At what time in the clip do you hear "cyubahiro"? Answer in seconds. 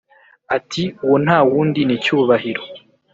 2.03-2.63